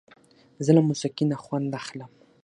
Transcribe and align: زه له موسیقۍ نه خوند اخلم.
زه 0.65 0.71
له 0.75 0.81
موسیقۍ 0.89 1.23
نه 1.31 1.37
خوند 1.43 1.71
اخلم. 1.81 2.11